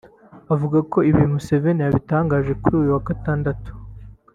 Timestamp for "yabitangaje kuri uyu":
1.83-2.89